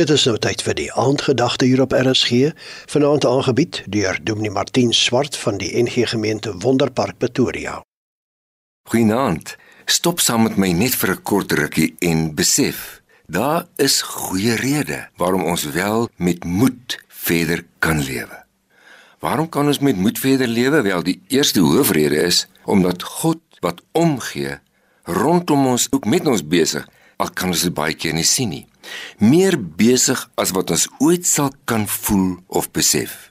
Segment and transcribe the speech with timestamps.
[0.00, 2.54] Dit is nou tyd vir die aandgedagte hier op RSG,
[2.88, 7.74] vanaand aangebied deur Dominee Martin Swart van die NG Gemeente Wonderpark Pretoria.
[8.88, 9.58] Goeienaand.
[9.84, 15.04] Stop saam met my net vir 'n kort rukkie en besef, daar is goeie redes
[15.20, 18.44] waarom ons wel met moed verder kan lewe.
[19.18, 20.82] Waarom kan ons met moed verder lewe?
[20.82, 24.58] Wel, die eerste hoofrede is omdat God wat omgee
[25.04, 28.69] rondom ons ook met ons besig, al kan ons dit baie keer nie sien nie
[29.18, 33.30] meer besig as wat ons ooit sal kan voel of besef.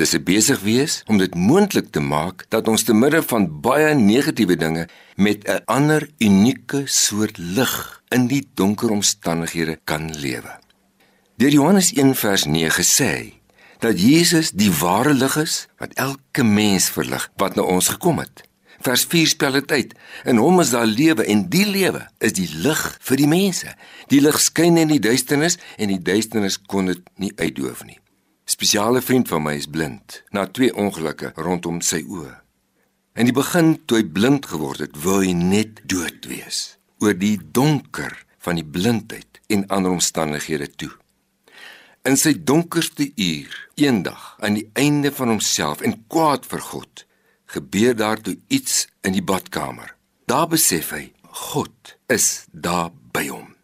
[0.00, 4.56] Dis besig wees om dit moontlik te maak dat ons te midde van baie negatiewe
[4.56, 4.86] dinge
[5.16, 10.58] met 'n ander unieke soort lig in die donker omstandighede kan lewe.
[11.36, 13.32] Deur Johannes 1 vers 9 sê
[13.78, 18.49] dat Jesus die ware lig is wat elke mens verlig wat na ons gekom het.
[18.80, 19.94] Vers 4 spel dit uit.
[20.24, 23.74] In hom is daar lewe en die lewe is die lig vir die mense.
[24.08, 27.98] Die lig skyn in die duisternis en die duisternis kon dit nie uitdoof nie.
[28.48, 32.32] Spesiale vriend van my is blind na twee ongelukke rondom sy oë.
[33.20, 37.36] In die begin toe hy blind geword het, wou hy net dood wees oor die
[37.52, 40.90] donker van die blindheid en ander omstandighede toe.
[42.08, 47.04] In sy donkerste uur, eendag aan die einde van homself en kwaad vir God,
[47.50, 49.94] gebeur daar toe iets in die badkamer.
[50.30, 53.54] Daar besef hy God is daar by hom.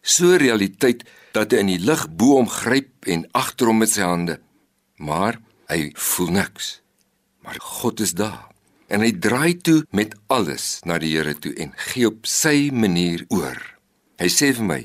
[0.00, 1.04] So realiteit
[1.36, 4.38] dat hy in die lig bo hom gryp en agter hom met sy hande.
[4.96, 5.40] Maar
[5.72, 6.78] hy voel niks.
[7.44, 8.46] Maar God is daar.
[8.88, 13.24] En hy draai toe met alles na die Here toe en gee op sy manier
[13.34, 13.58] oor.
[14.22, 14.80] Hy sê vir my: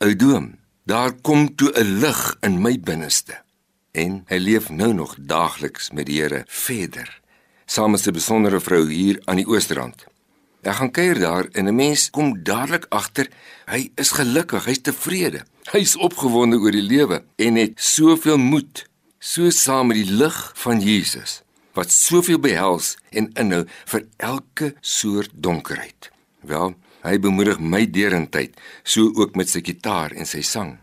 [0.00, 0.56] "Oudoom,
[0.88, 3.36] daar kom toe 'n lig in my binneste."
[3.92, 7.21] En hy leef nou nog daagliks met die Here verder
[7.66, 10.04] saam met 'n besondere vrou hier aan die Oosterrand.
[10.62, 13.28] Ek gaan kuier daar en 'n mens kom dadelik agter
[13.66, 15.44] hy is gelukkig, hy's tevrede.
[15.72, 18.86] Hy's opgewonde oor die lewe en het soveel moed,
[19.18, 25.32] so saam met die lig van Jesus wat soveel behels en inhou vir elke soort
[25.32, 26.10] donkerheid.
[26.40, 30.78] Wel, hy bemoedig my derentyd, so ook met sy gitaar en sy sang.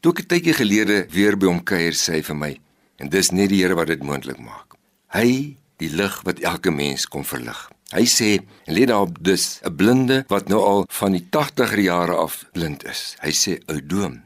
[0.00, 2.60] Toe ek 'n tydjie gelede weer by hom kuier, sê hy vir my,
[2.98, 4.74] en dis net die Here wat dit moontlik maak.
[5.14, 7.70] Hy die lig wat elke mens kom verlig.
[7.92, 12.44] Hy sê, "Let op dus 'n blinde wat nou al van die 80er jare af
[12.52, 14.22] blind is." Hy sê, "Ou doom,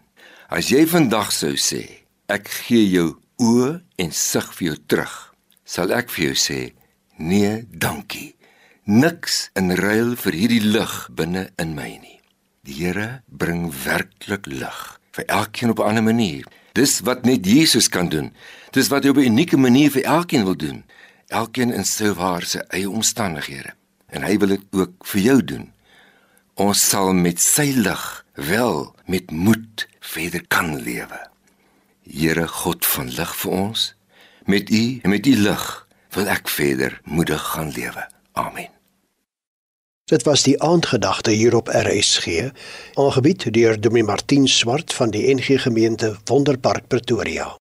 [0.48, 5.92] as jy vandag sou sê, ek gee jou oë en sig vir jou terug, sal
[5.92, 6.72] ek vir jou sê,
[7.18, 8.34] nee, dankie.
[8.84, 12.20] Niks in ruil vir hierdie lig binne in my nie.
[12.64, 14.78] Die Here bring werklik lig
[15.12, 16.44] vir elkeen op 'n ander manier.
[16.74, 18.32] Dis wat net Jesus kan doen.
[18.72, 20.84] Dis wat hy op 'n unieke manier vir elkeen wil doen
[21.28, 23.74] elkeen in sy waar sy eie omstandighede
[24.08, 25.66] en hy wil dit ook vir jou doen.
[26.58, 31.20] Ons sal met sy lig wel met moed verder kan lewe.
[32.08, 33.92] Here God van lig vir ons,
[34.48, 35.68] met u en met die lig
[36.16, 38.08] wil ek verder moedig gaan lewe.
[38.32, 38.72] Amen.
[40.08, 42.48] Dit was die aandgedagte hier op RSG,
[42.96, 47.58] aangebied deur Dominee Martin Swart van die NG Gemeente Wonderpark Pretoria.